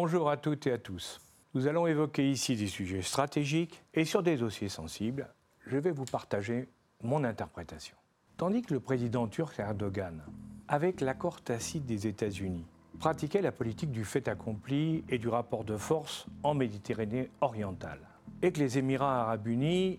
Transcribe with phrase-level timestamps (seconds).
[0.00, 1.20] Bonjour à toutes et à tous.
[1.54, 5.28] Nous allons évoquer ici des sujets stratégiques et sur des dossiers sensibles,
[5.66, 6.68] je vais vous partager
[7.02, 7.96] mon interprétation.
[8.36, 10.22] Tandis que le président turc Erdogan,
[10.68, 12.64] avec l'accord tacite des États-Unis,
[13.00, 18.08] pratiquait la politique du fait accompli et du rapport de force en Méditerranée orientale,
[18.40, 19.98] et que les Émirats arabes unis,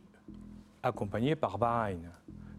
[0.82, 2.10] accompagnés par Bahreïn,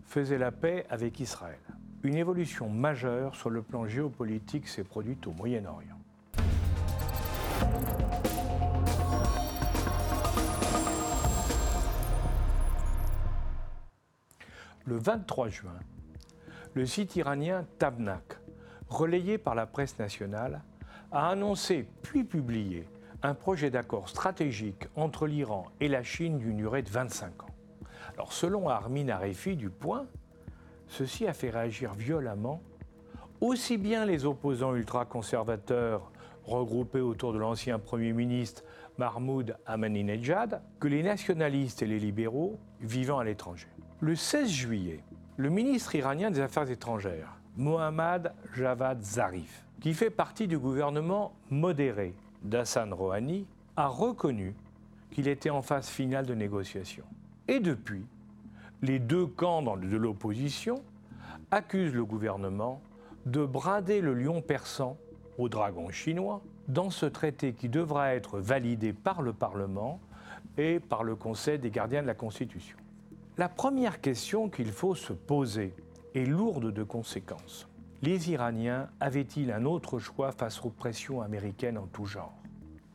[0.05, 1.59] faisaient la paix avec Israël.
[2.03, 5.90] Une évolution majeure sur le plan géopolitique s'est produite au Moyen-Orient.
[14.87, 15.79] Le 23 juin,
[16.75, 18.39] le site iranien Tabnak,
[18.89, 20.63] relayé par la presse nationale,
[21.13, 22.89] a annoncé puis publié
[23.23, 27.51] un projet d'accord stratégique entre l'Iran et la Chine d'une durée de 25 ans.
[28.15, 30.07] Alors selon Armin Arefi du Point,
[30.89, 32.63] ceci a fait réagir violemment
[33.41, 36.11] aussi bien les opposants ultra-conservateurs
[36.45, 38.63] regroupés autour de l'ancien Premier ministre
[38.99, 43.69] Mahmoud Ahmadinejad que les nationalistes et les libéraux vivant à l'étranger.
[44.03, 45.05] Le 16 juillet,
[45.37, 52.15] le ministre iranien des Affaires étrangères, Mohammad Javad Zarif, qui fait partie du gouvernement modéré
[52.43, 54.55] d'Hassan Rouhani, a reconnu
[55.11, 57.05] qu'il était en phase finale de négociation.
[57.47, 58.07] Et depuis,
[58.81, 60.83] les deux camps de l'opposition
[61.51, 62.81] accusent le gouvernement
[63.27, 64.97] de brader le lion persan
[65.37, 70.01] au dragon chinois dans ce traité qui devra être validé par le Parlement
[70.57, 72.79] et par le Conseil des gardiens de la Constitution.
[73.39, 75.75] La première question qu'il faut se poser
[76.15, 77.69] est lourde de conséquences.
[78.03, 82.35] Les Iraniens avaient-ils un autre choix face aux pressions américaines en tout genre?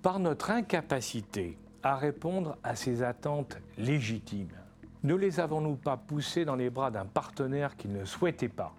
[0.02, 4.58] Par notre incapacité à répondre à ces attentes légitimes,
[5.03, 8.75] ne les avons-nous pas poussés dans les bras d'un partenaire qu'ils ne souhaitaient pas,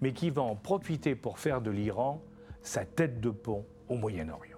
[0.00, 2.20] mais qui va en profiter pour faire de l'Iran
[2.62, 4.49] sa tête de pont au Moyen-Orient?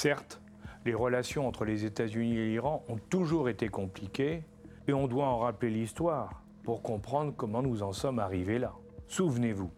[0.00, 0.40] Certes,
[0.86, 4.44] les relations entre les États-Unis et l'Iran ont toujours été compliquées
[4.86, 8.74] et on doit en rappeler l'histoire pour comprendre comment nous en sommes arrivés là.
[9.08, 9.72] Souvenez-vous,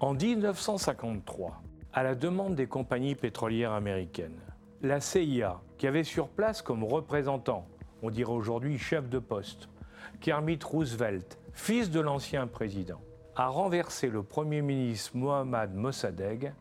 [0.00, 1.62] en 1953,
[1.94, 4.38] à la demande des compagnies pétrolières américaines,
[4.82, 7.66] la CIA, qui avait sur place comme représentant,
[8.02, 9.70] on dirait aujourd'hui chef de poste,
[10.20, 13.00] Kermit Roosevelt, fils de l'ancien président,
[13.34, 16.52] a renversé le Premier ministre Mohammad Mossadegh,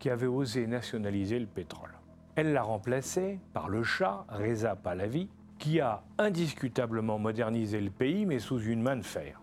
[0.00, 1.92] qui avait osé nationaliser le pétrole.
[2.34, 5.28] Elle l'a remplacé par le Shah Reza Pahlavi,
[5.58, 9.40] qui a indiscutablement modernisé le pays, mais sous une main de fer.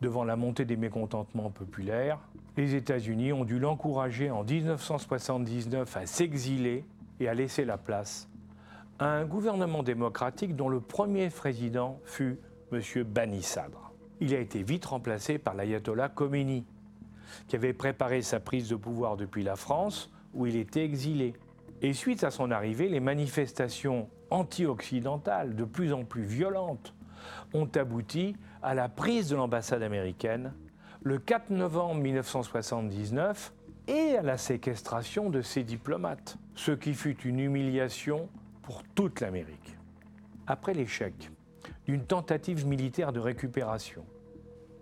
[0.00, 2.20] Devant la montée des mécontentements populaires,
[2.56, 6.84] les États-Unis ont dû l'encourager en 1979 à s'exiler
[7.18, 8.28] et à laisser la place
[8.98, 12.38] à un gouvernement démocratique dont le premier président fut
[12.72, 12.82] M.
[13.04, 13.92] Bani Sadr.
[14.20, 16.64] Il a été vite remplacé par l'ayatollah Khomeini,
[17.46, 21.34] qui avait préparé sa prise de pouvoir depuis la France, où il était exilé.
[21.80, 26.94] Et suite à son arrivée, les manifestations anti-occidentales, de plus en plus violentes,
[27.54, 30.52] ont abouti à la prise de l'ambassade américaine
[31.02, 33.52] le 4 novembre 1979
[33.86, 38.28] et à la séquestration de ses diplomates, ce qui fut une humiliation
[38.62, 39.76] pour toute l'Amérique.
[40.46, 41.30] Après l'échec
[41.86, 44.04] d'une tentative militaire de récupération,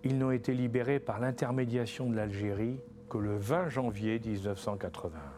[0.03, 2.79] ils n'ont été libérés par l'intermédiation de l'Algérie
[3.09, 5.36] que le 20 janvier 1981.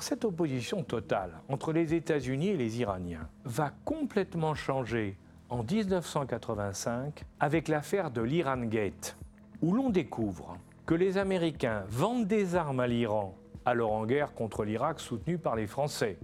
[0.00, 5.18] Cette opposition totale entre les États-Unis et les Iraniens va complètement changer
[5.50, 9.16] en 1985 avec l'affaire de l'Iran Gate,
[9.60, 10.56] où l'on découvre
[10.86, 13.34] que les Américains vendent des armes à l'Iran,
[13.64, 16.16] alors en guerre contre l'Irak soutenu par les Français.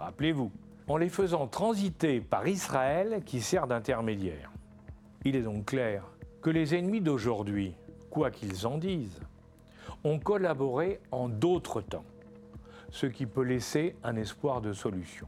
[0.00, 0.50] Rappelez-vous,
[0.88, 4.50] en les faisant transiter par Israël qui sert d'intermédiaire.
[5.24, 6.04] Il est donc clair
[6.42, 7.74] que les ennemis d'aujourd'hui,
[8.10, 9.20] quoi qu'ils en disent,
[10.04, 12.04] ont collaboré en d'autres temps
[12.90, 15.26] ce qui peut laisser un espoir de solution.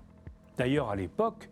[0.57, 1.49] D'ailleurs, à l'époque,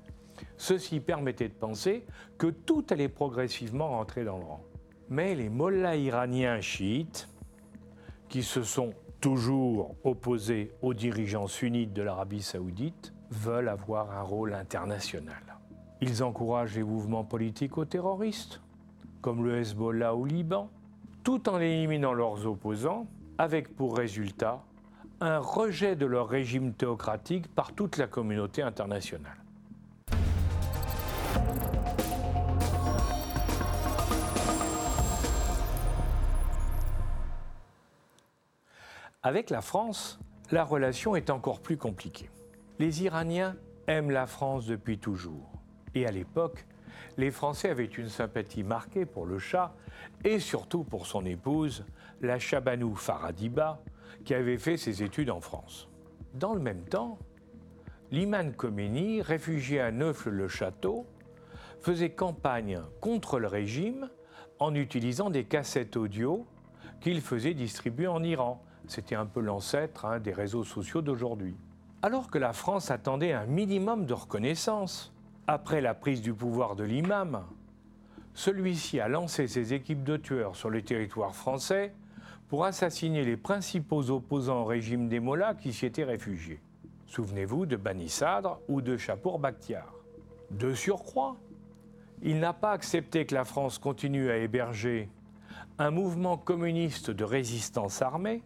[0.57, 2.05] ceci permettait de penser
[2.37, 4.65] que tout allait progressivement rentrer dans le rang.
[5.09, 7.29] Mais les mollahs iraniens chiites,
[8.29, 14.55] qui se sont toujours opposés aux dirigeants sunnites de l'Arabie saoudite, veulent avoir un rôle
[14.55, 15.43] international.
[16.01, 18.61] Ils encouragent les mouvements politiques aux terroristes,
[19.21, 20.71] comme le Hezbollah au Liban,
[21.25, 23.07] tout en éliminant leurs opposants,
[23.39, 24.63] avec pour résultat
[25.21, 29.37] un rejet de leur régime théocratique par toute la communauté internationale.
[39.23, 40.21] Avec la France,
[40.53, 42.31] la relation est encore plus compliquée.
[42.79, 43.57] Les Iraniens
[43.89, 45.51] aiment la France depuis toujours.
[45.95, 46.65] Et à l'époque,
[47.17, 49.75] les Français avaient une sympathie marquée pour le Shah
[50.25, 51.85] et surtout pour son épouse,
[52.21, 53.81] la Chabanou Faradiba,
[54.25, 55.89] qui avait fait ses études en France.
[56.35, 57.19] Dans le même temps,
[58.11, 61.07] l'imam Khomeini, réfugié à Neufle-le-Château,
[61.81, 64.09] faisait campagne contre le régime
[64.59, 66.47] en utilisant des cassettes audio
[67.01, 68.63] qu'il faisait distribuer en Iran.
[68.87, 71.57] C'était un peu l'ancêtre hein, des réseaux sociaux d'aujourd'hui.
[72.03, 75.13] Alors que la France attendait un minimum de reconnaissance
[75.47, 77.45] après la prise du pouvoir de l'imam,
[78.35, 81.93] celui-ci a lancé ses équipes de tueurs sur le territoire français
[82.49, 86.61] pour assassiner les principaux opposants au régime des Mollahs qui s'y étaient réfugiés.
[87.07, 88.13] Souvenez-vous de Bani
[88.69, 89.95] ou de Chapour Bakhtiar.
[90.51, 91.37] De surcroît,
[92.23, 95.11] il n'a pas accepté que la France continue à héberger
[95.79, 98.43] un mouvement communiste de résistance armée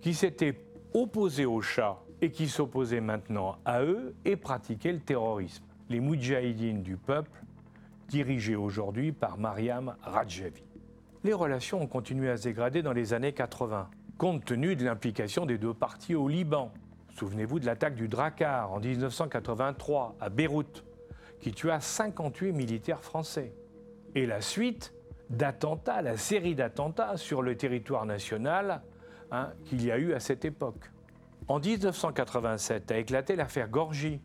[0.00, 0.60] qui s'était
[0.92, 5.64] opposé au Shah et qui s'opposait maintenant à eux et pratiquait le terrorisme.
[5.88, 7.44] Les Moudjahidines du peuple,
[8.08, 10.64] dirigés aujourd'hui par Mariam Rajavi.
[11.26, 15.44] Les relations ont continué à se dégrader dans les années 80, compte tenu de l'implication
[15.44, 16.72] des deux parties au Liban.
[17.18, 20.84] Souvenez-vous de l'attaque du Drakkar en 1983 à Beyrouth,
[21.40, 23.52] qui tua 58 militaires français.
[24.14, 24.94] Et la suite
[25.28, 28.82] d'attentats, la série d'attentats sur le territoire national
[29.32, 30.92] hein, qu'il y a eu à cette époque.
[31.48, 34.20] En 1987 a éclaté l'affaire Gorgie,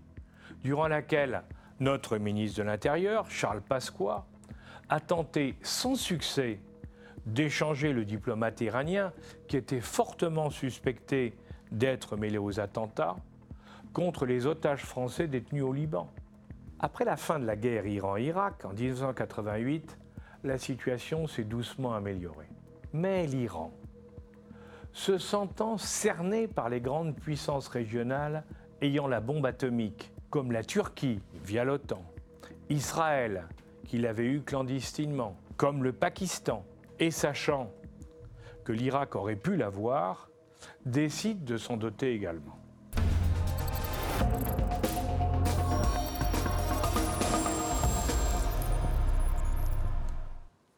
[0.64, 1.42] durant laquelle
[1.80, 4.28] notre ministre de l'Intérieur, Charles Pasqua,
[4.88, 6.60] a tenté sans succès
[7.26, 9.14] d'échanger le diplomate iranien,
[9.48, 11.36] qui était fortement suspecté
[11.72, 13.16] d'être mêlé aux attentats,
[13.94, 16.10] contre les otages français détenus au Liban.
[16.80, 19.98] Après la fin de la guerre Iran-Irak en 1988,
[20.44, 22.50] la situation s'est doucement améliorée.
[22.94, 23.72] Mais l'Iran,
[24.94, 28.44] se sentant cerné par les grandes puissances régionales
[28.82, 32.04] ayant la bombe atomique, comme la Turquie via l'OTAN,
[32.70, 33.48] Israël,
[33.86, 36.66] qui l'avait eu clandestinement, comme le Pakistan,
[37.02, 37.74] et sachant
[38.64, 40.30] que l'Irak aurait pu l'avoir,
[40.86, 42.60] décide de s'en doter également.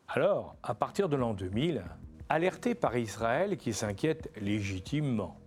[0.07, 1.83] Alors, à partir de l'an 2000,
[2.29, 5.37] alerté par Israël qui s'inquiète légitimement,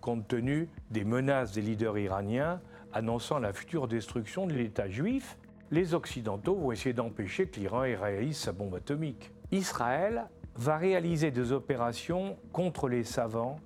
[0.00, 2.60] compte tenu des menaces des leaders iraniens
[2.92, 5.36] annonçant la future destruction de l'État juif,
[5.72, 9.33] les Occidentaux vont essayer d'empêcher que l'Iran réalise sa bombe atomique.
[9.54, 13.56] Israël va réaliser des opérations contre les savants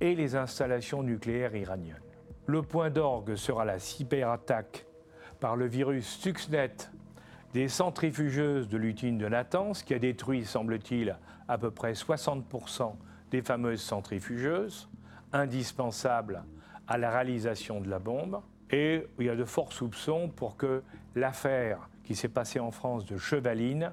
[0.00, 2.02] et les installations nucléaires iraniennes.
[2.46, 4.86] Le point d'orgue sera la cyberattaque
[5.40, 6.76] par le virus Stuxnet
[7.54, 11.16] des centrifugeuses de l'utine de Natanz, qui a détruit, semble-t-il,
[11.48, 12.94] à peu près 60%
[13.30, 14.88] des fameuses centrifugeuses,
[15.32, 16.44] indispensables
[16.86, 18.40] à la réalisation de la bombe.
[18.70, 20.82] Et il y a de forts soupçons pour que
[21.14, 23.92] l'affaire qui s'est passée en France de Chevaline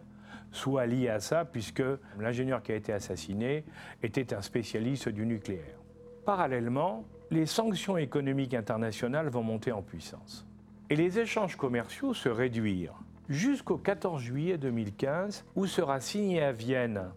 [0.52, 1.84] soit liée à ça, puisque
[2.20, 3.64] l'ingénieur qui a été assassiné
[4.04, 5.78] était un spécialiste du nucléaire.
[6.26, 10.46] Parallèlement, les sanctions économiques internationales vont monter en puissance.
[10.90, 12.94] Et les échanges commerciaux se réduire
[13.30, 17.12] jusqu'au 14 juillet 2015, où sera signé à Vienne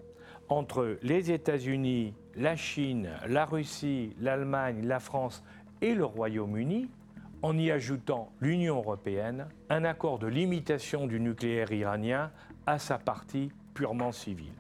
[0.48, 5.44] entre les États-Unis, la Chine, la Russie, l'Allemagne, la France
[5.80, 6.88] et le Royaume-Uni,
[7.42, 12.30] en y ajoutant l'Union européenne, un accord de limitation du nucléaire iranien
[12.66, 14.54] à sa partie purement civile.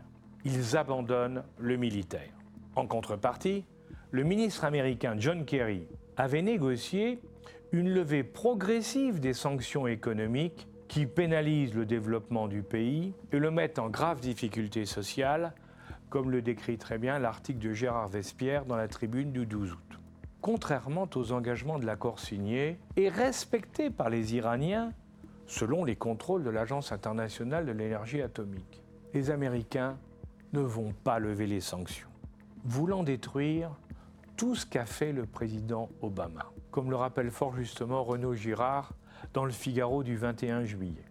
[0.44, 2.32] Ils abandonnent le militaire.
[2.76, 3.64] En contrepartie,
[4.10, 7.20] le ministre américain John Kerry avait négocié
[7.72, 13.78] une levée progressive des sanctions économiques qui pénalisent le développement du pays et le mettent
[13.78, 15.52] en grave difficulté sociale,
[16.08, 19.99] comme le décrit très bien l'article de Gérard Vespierre dans la tribune du 12 août.
[20.42, 24.94] Contrairement aux engagements de l'accord signé et respecté par les Iraniens,
[25.46, 28.82] selon les contrôles de l'Agence internationale de l'énergie atomique,
[29.12, 29.98] les Américains
[30.54, 32.08] ne vont pas lever les sanctions,
[32.64, 33.70] voulant détruire
[34.38, 36.46] tout ce qu'a fait le président Obama.
[36.70, 38.94] Comme le rappelle fort justement Renaud Girard
[39.34, 41.04] dans le Figaro du 21 juillet.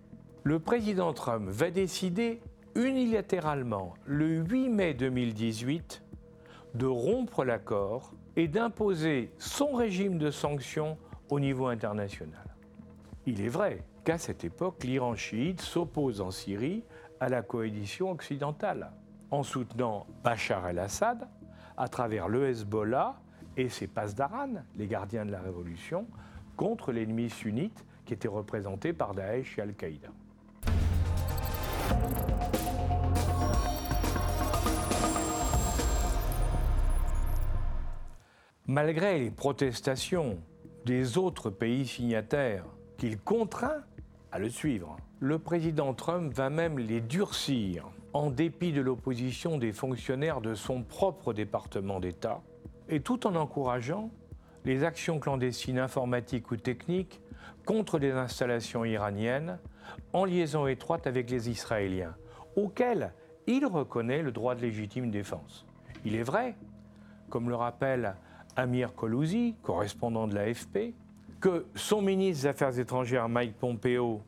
[0.44, 2.42] Le président Trump va décider
[2.74, 6.02] unilatéralement le 8 mai 2018
[6.74, 10.98] de rompre l'accord et d'imposer son régime de sanctions
[11.30, 12.46] au niveau international.
[13.26, 16.86] Il est vrai qu'à cette époque, l'Iran chiite s'oppose en Syrie
[17.20, 18.92] à la coalition occidentale,
[19.30, 21.28] en soutenant Bachar el-Assad
[21.76, 23.20] à travers le Hezbollah
[23.58, 26.08] et ses Pasdaran, les gardiens de la révolution,
[26.56, 30.10] contre l'ennemi sunnite qui était représenté par Daesh et Al-Qaïda.
[38.70, 40.38] Malgré les protestations
[40.86, 42.66] des autres pays signataires
[43.00, 43.82] qu'il contraint
[44.32, 44.96] à le suivre.
[45.20, 50.84] Le président Trump va même les durcir, en dépit de l'opposition des fonctionnaires de son
[50.84, 52.44] propre département d'État,
[52.90, 54.12] et tout en encourageant
[54.66, 57.22] les actions clandestines informatiques ou techniques
[57.66, 59.58] contre des installations iraniennes
[60.14, 62.16] en liaison étroite avec les Israéliens,
[62.56, 63.14] auxquels
[63.48, 65.66] il reconnaît le droit de légitime défense.
[66.06, 66.56] Il est vrai,
[67.32, 68.16] comme le rappelle
[68.56, 70.94] Amir Kolouzi, correspondant de l'AFP,
[71.40, 74.22] que son ministre des Affaires étrangères Mike Pompeo,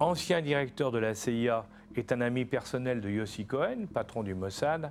[0.00, 1.64] ancien directeur de la CIA,
[1.96, 4.90] est un ami personnel de Yossi Cohen, patron du Mossad,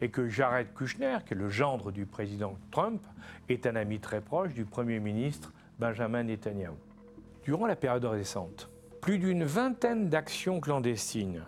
[0.00, 3.00] et que Jared Kushner, qui est le gendre du président Trump,
[3.48, 6.72] est un ami très proche du Premier ministre Benjamin Netanyahu.
[7.44, 8.68] Durant la période récente,
[9.00, 11.42] plus d'une vingtaine d'actions clandestines,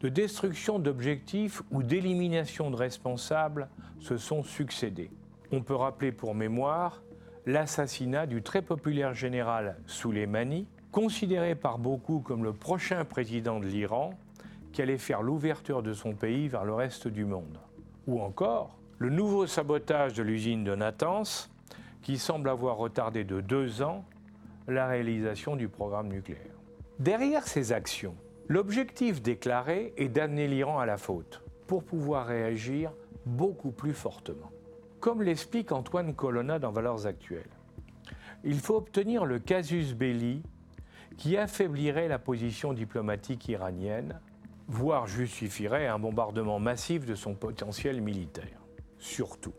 [0.00, 3.68] de destruction d'objectifs ou d'élimination de responsables
[4.00, 5.10] se sont succédées.
[5.54, 7.02] On peut rappeler pour mémoire
[7.44, 14.14] l'assassinat du très populaire général Soleimani, considéré par beaucoup comme le prochain président de l'Iran,
[14.72, 17.58] qui allait faire l'ouverture de son pays vers le reste du monde.
[18.06, 21.50] Ou encore le nouveau sabotage de l'usine de Natanz,
[22.00, 24.06] qui semble avoir retardé de deux ans
[24.68, 26.56] la réalisation du programme nucléaire.
[26.98, 28.14] Derrière ces actions,
[28.48, 32.92] l'objectif déclaré est d'amener l'Iran à la faute pour pouvoir réagir
[33.26, 34.51] beaucoup plus fortement.
[35.02, 37.50] Comme l'explique Antoine Colonna dans Valeurs actuelles,
[38.44, 40.44] il faut obtenir le casus belli
[41.16, 44.20] qui affaiblirait la position diplomatique iranienne,
[44.68, 48.62] voire justifierait un bombardement massif de son potentiel militaire.
[49.00, 49.54] Surtout,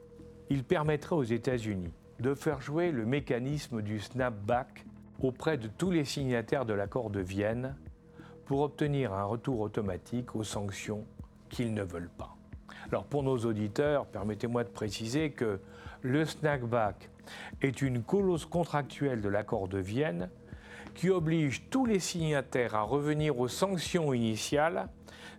[0.50, 4.86] il permettrait aux États-Unis de faire jouer le mécanisme du snapback
[5.20, 7.76] auprès de tous les signataires de l'accord de Vienne
[8.46, 11.06] pour obtenir un retour automatique aux sanctions
[11.50, 12.33] qu'ils ne veulent pas.
[12.94, 15.60] Alors pour nos auditeurs, permettez-moi de préciser que
[16.04, 17.10] le snackback
[17.64, 20.30] est une clause contractuelle de l'accord de Vienne
[20.94, 24.90] qui oblige tous les signataires à revenir aux sanctions initiales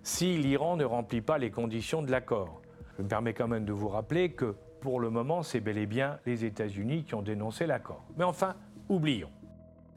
[0.02, 2.60] si l'Iran ne remplit pas les conditions de l'accord.
[2.98, 5.86] Je me permets quand même de vous rappeler que pour le moment, c'est bel et
[5.86, 8.02] bien les États-Unis qui ont dénoncé l'accord.
[8.16, 8.56] Mais enfin,
[8.88, 9.30] oublions.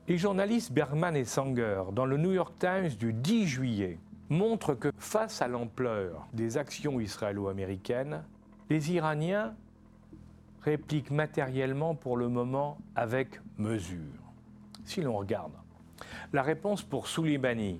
[0.07, 3.97] Les journalistes Bergman et Sanger, dans le New York Times du 10 juillet,
[4.29, 8.23] montrent que face à l'ampleur des actions israélo-américaines,
[8.69, 9.55] les Iraniens
[10.61, 13.97] répliquent matériellement pour le moment avec mesure.
[14.83, 15.53] Si l'on regarde,
[16.33, 17.79] la réponse pour Soleimani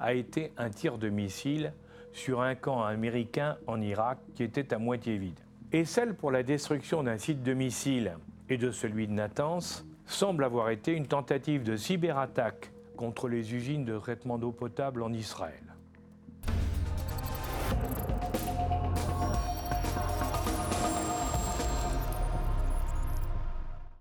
[0.00, 1.72] a été un tir de missile
[2.12, 5.38] sur un camp américain en Irak qui était à moitié vide.
[5.72, 8.16] Et celle pour la destruction d'un site de missiles
[8.48, 13.84] et de celui de Natanz semble avoir été une tentative de cyberattaque contre les usines
[13.84, 15.62] de traitement d'eau potable en Israël.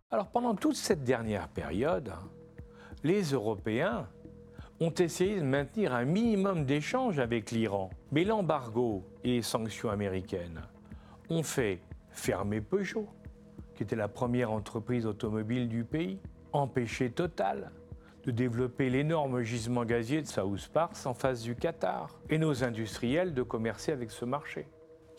[0.10, 2.14] Alors pendant toute cette dernière période,
[3.04, 4.08] les Européens
[4.80, 7.90] ont essayé de maintenir un minimum d'échanges avec l'Iran.
[8.12, 10.62] Mais l'embargo et les sanctions américaines
[11.30, 13.08] ont fait fermer Peugeot,
[13.76, 16.20] qui était la première entreprise automobile du pays,
[16.54, 17.72] empêcher Total
[18.26, 23.34] de développer l'énorme gisement gazier de South Pars en face du Qatar, et nos industriels
[23.34, 24.68] de commercer avec ce marché.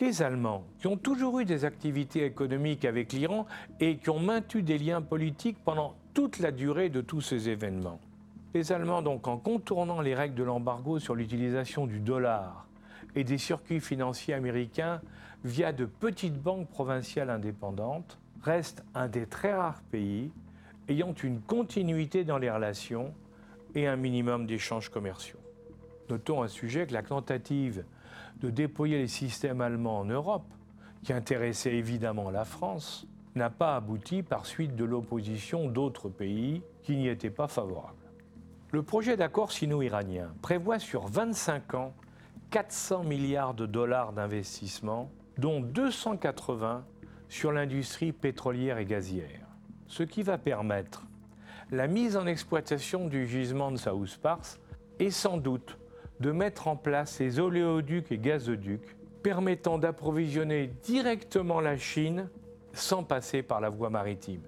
[0.01, 3.47] Les Allemands, qui ont toujours eu des activités économiques avec l'Iran
[3.81, 8.01] et qui ont maintenu des liens politiques pendant toute la durée de tous ces événements.
[8.53, 12.67] Les Allemands, donc, en contournant les règles de l'embargo sur l'utilisation du dollar
[13.15, 15.01] et des circuits financiers américains
[15.45, 20.31] via de petites banques provinciales indépendantes, reste un des très rares pays
[20.89, 23.15] ayant une continuité dans les relations
[23.75, 25.39] et un minimum d'échanges commerciaux.
[26.09, 27.85] Notons un sujet que la tentative
[28.41, 30.47] de déployer les systèmes allemands en Europe,
[31.03, 36.97] qui intéressait évidemment la France, n'a pas abouti par suite de l'opposition d'autres pays qui
[36.97, 37.95] n'y étaient pas favorables.
[38.73, 41.95] Le projet d'accord sino-iranien prévoit sur 25 ans
[42.51, 46.85] 400 milliards de dollars d'investissement, dont 280
[47.29, 49.46] sur l'industrie pétrolière et gazière,
[49.89, 51.07] ce qui va permettre
[51.71, 54.59] la mise en exploitation du gisement de South Pars
[55.01, 55.79] et sans doute
[56.21, 62.29] de mettre en place les oléoducs et gazoducs permettant d'approvisionner directement la Chine
[62.73, 64.43] sans passer par la voie maritime.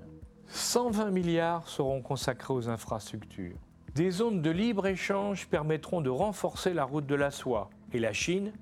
[0.47, 3.57] 120 milliards seront consacrés aux infrastructures.
[3.95, 8.53] Des zones de libre-échange permettront de renforcer la route de la soie et la Chine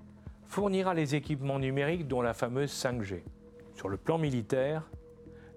[0.47, 3.23] fournira les équipements numériques dont la fameuse 5G.
[3.75, 4.89] Sur le plan militaire,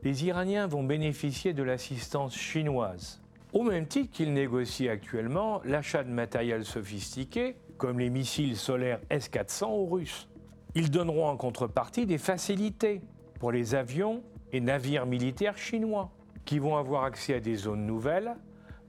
[0.04, 6.10] les Iraniens vont bénéficier de l'assistance chinoise, au même titre qu'ils négocient actuellement l'achat de
[6.10, 10.30] matériel sophistiqué, comme les missiles solaires S-400 aux Russes.
[10.76, 13.02] Ils donneront en contrepartie des facilités
[13.40, 16.12] pour les avions et navires militaires chinois,
[16.46, 18.36] qui vont avoir accès à des zones nouvelles,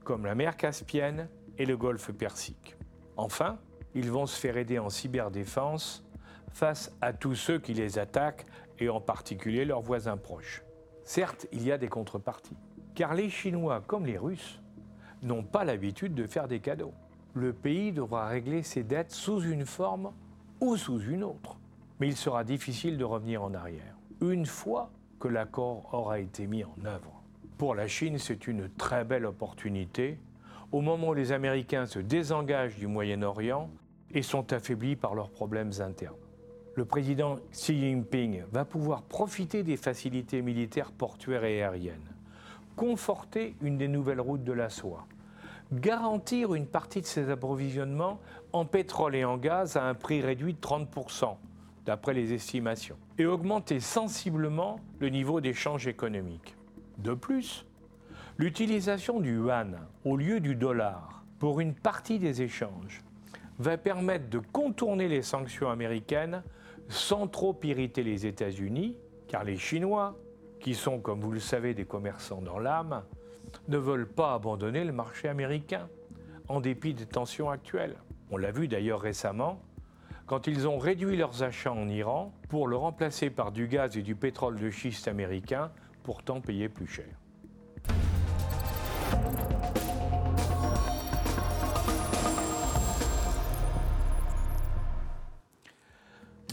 [0.03, 1.27] comme la mer Caspienne
[1.57, 2.77] et le golfe Persique.
[3.17, 3.59] Enfin,
[3.93, 6.05] ils vont se faire aider en cyberdéfense
[6.49, 8.45] face à tous ceux qui les attaquent
[8.79, 10.63] et en particulier leurs voisins proches.
[11.03, 12.57] Certes, il y a des contreparties,
[12.95, 14.61] car les Chinois comme les Russes
[15.23, 16.93] n'ont pas l'habitude de faire des cadeaux.
[17.33, 20.11] Le pays devra régler ses dettes sous une forme
[20.59, 21.57] ou sous une autre.
[21.99, 26.63] Mais il sera difficile de revenir en arrière, une fois que l'accord aura été mis
[26.63, 27.21] en œuvre.
[27.57, 30.19] Pour la Chine, c'est une très belle opportunité
[30.71, 33.69] au moment où les Américains se désengagent du Moyen-Orient
[34.13, 36.15] et sont affaiblis par leurs problèmes internes.
[36.75, 42.15] Le président Xi Jinping va pouvoir profiter des facilités militaires portuaires et aériennes,
[42.77, 45.05] conforter une des nouvelles routes de la soie,
[45.73, 48.21] garantir une partie de ses approvisionnements
[48.53, 51.35] en pétrole et en gaz à un prix réduit de 30%,
[51.85, 56.55] d'après les estimations, et augmenter sensiblement le niveau d'échange économique.
[56.99, 57.65] De plus,
[58.37, 63.01] l'utilisation du yuan au lieu du dollar pour une partie des échanges
[63.59, 66.43] va permettre de contourner les sanctions américaines
[66.89, 68.95] sans trop irriter les États-Unis,
[69.27, 70.17] car les Chinois,
[70.59, 73.03] qui sont, comme vous le savez, des commerçants dans l'âme,
[73.67, 75.89] ne veulent pas abandonner le marché américain,
[76.47, 77.97] en dépit des tensions actuelles.
[78.29, 79.61] On l'a vu d'ailleurs récemment,
[80.25, 84.01] quand ils ont réduit leurs achats en Iran pour le remplacer par du gaz et
[84.01, 85.71] du pétrole de schiste américain,
[86.03, 87.20] pourtant payé plus cher.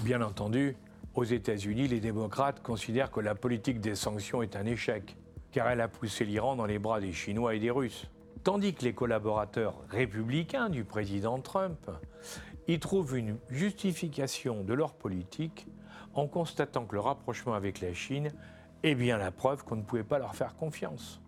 [0.08, 0.74] Bien entendu,
[1.14, 5.18] aux États-Unis, les démocrates considèrent que la politique des sanctions est un échec,
[5.52, 8.06] car elle a poussé l'Iran dans les bras des Chinois et des Russes.
[8.42, 11.90] Tandis que les collaborateurs républicains du président Trump
[12.68, 15.66] y trouvent une justification de leur politique
[16.14, 18.30] en constatant que le rapprochement avec la Chine
[18.84, 21.20] est bien la preuve qu'on ne pouvait pas leur faire confiance.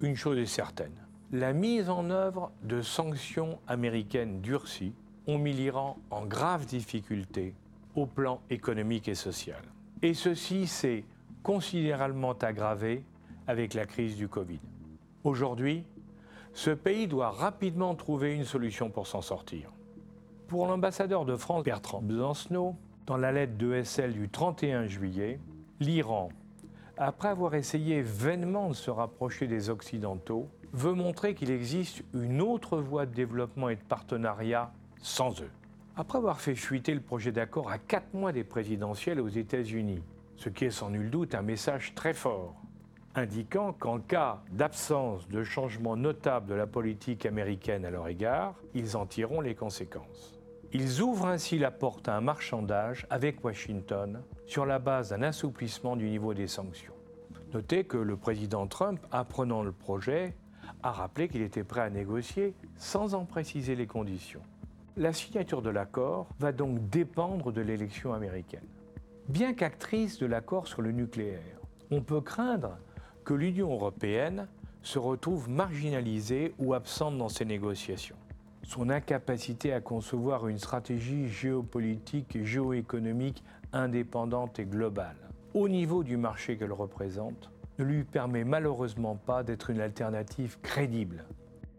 [0.00, 0.94] Une chose est certaine,
[1.32, 4.94] la mise en œuvre de sanctions américaines durcies
[5.26, 7.56] ont mis l'Iran en grave difficulté
[7.94, 9.62] au plan économique et social.
[10.02, 11.04] Et ceci s'est
[11.42, 13.04] considérablement aggravé
[13.46, 14.60] avec la crise du Covid.
[15.24, 15.84] Aujourd'hui,
[16.52, 19.70] ce pays doit rapidement trouver une solution pour s'en sortir.
[20.48, 22.74] Pour l'ambassadeur de France, Bertrand Besancenot,
[23.06, 25.40] dans la lettre de SL du 31 juillet,
[25.80, 26.30] l'Iran,
[26.96, 32.78] après avoir essayé vainement de se rapprocher des Occidentaux, veut montrer qu'il existe une autre
[32.78, 35.50] voie de développement et de partenariat sans eux.
[36.00, 40.00] Après avoir fait fuiter le projet d'accord à quatre mois des présidentielles aux États-Unis,
[40.36, 42.54] ce qui est sans nul doute un message très fort,
[43.16, 48.96] indiquant qu'en cas d'absence de changement notable de la politique américaine à leur égard, ils
[48.96, 50.38] en tireront les conséquences.
[50.72, 55.96] Ils ouvrent ainsi la porte à un marchandage avec Washington sur la base d'un assouplissement
[55.96, 56.94] du niveau des sanctions.
[57.52, 60.36] Notez que le président Trump, apprenant le projet,
[60.84, 64.42] a rappelé qu'il était prêt à négocier sans en préciser les conditions.
[64.98, 68.66] La signature de l'accord va donc dépendre de l'élection américaine.
[69.28, 71.60] Bien qu'actrice de l'accord sur le nucléaire,
[71.92, 72.76] on peut craindre
[73.24, 74.48] que l'Union européenne
[74.82, 78.16] se retrouve marginalisée ou absente dans ces négociations.
[78.64, 86.16] Son incapacité à concevoir une stratégie géopolitique et géoéconomique indépendante et globale, au niveau du
[86.16, 91.24] marché qu'elle représente, ne lui permet malheureusement pas d'être une alternative crédible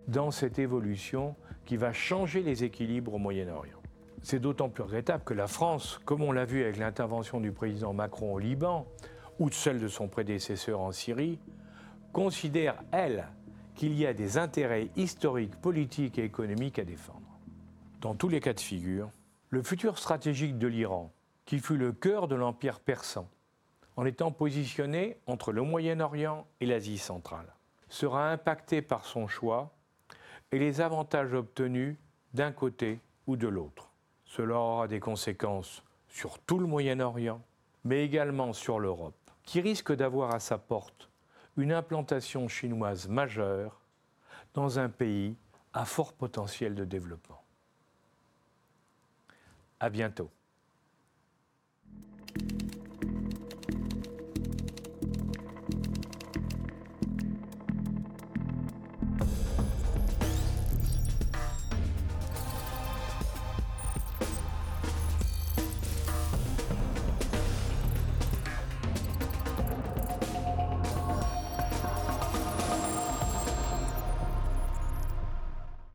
[0.08, 3.82] dans cette évolution qui va changer les équilibres au Moyen-Orient.
[4.22, 7.94] C'est d'autant plus regrettable que la France, comme on l'a vu avec l'intervention du président
[7.94, 8.86] Macron au Liban
[9.40, 11.40] ou celle de son prédécesseur en Syrie,
[12.12, 13.28] considère, elle,
[13.76, 17.40] qu'il y a des intérêts historiques, politiques et économiques à défendre.
[18.02, 19.10] Dans tous les cas de figure,
[19.50, 21.14] le futur stratégique de l'Iran,
[21.46, 23.30] qui fut le cœur de l'Empire persan,
[23.96, 27.54] en étant positionné entre le Moyen-Orient et l'Asie centrale,
[27.90, 29.74] sera impacté par son choix
[30.52, 31.96] et les avantages obtenus
[32.34, 33.92] d'un côté ou de l'autre.
[34.26, 37.42] Cela aura des conséquences sur tout le Moyen-Orient,
[37.84, 41.10] mais également sur l'Europe, qui risque d'avoir à sa porte
[41.58, 43.82] une implantation chinoise majeure
[44.54, 45.36] dans un pays
[45.74, 47.44] à fort potentiel de développement.
[49.80, 50.30] À bientôt.